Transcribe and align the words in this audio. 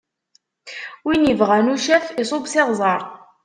Win 1.05 1.29
ibɣan 1.31 1.71
ucaf, 1.73 2.05
iṣubb 2.21 2.45
s 2.51 2.53
iɣzeṛ! 2.61 3.01